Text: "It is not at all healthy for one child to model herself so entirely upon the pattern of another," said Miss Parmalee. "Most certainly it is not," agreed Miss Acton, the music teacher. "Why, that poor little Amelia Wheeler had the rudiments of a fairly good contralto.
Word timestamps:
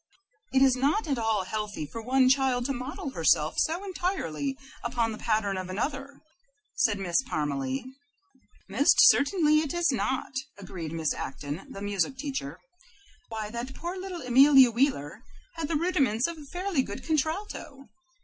"It 0.51 0.63
is 0.63 0.75
not 0.75 1.07
at 1.07 1.19
all 1.19 1.43
healthy 1.43 1.85
for 1.85 2.01
one 2.01 2.27
child 2.27 2.65
to 2.65 2.73
model 2.73 3.11
herself 3.11 3.53
so 3.59 3.83
entirely 3.83 4.57
upon 4.83 5.11
the 5.11 5.19
pattern 5.19 5.57
of 5.59 5.69
another," 5.69 6.21
said 6.73 6.97
Miss 6.97 7.21
Parmalee. 7.29 7.83
"Most 8.67 8.95
certainly 9.11 9.59
it 9.59 9.75
is 9.75 9.91
not," 9.91 10.33
agreed 10.57 10.91
Miss 10.91 11.13
Acton, 11.13 11.67
the 11.71 11.83
music 11.83 12.17
teacher. 12.17 12.57
"Why, 13.29 13.51
that 13.51 13.75
poor 13.75 13.95
little 13.95 14.23
Amelia 14.23 14.71
Wheeler 14.71 15.21
had 15.53 15.67
the 15.67 15.75
rudiments 15.75 16.25
of 16.25 16.39
a 16.39 16.45
fairly 16.51 16.81
good 16.81 17.03
contralto. 17.03 17.87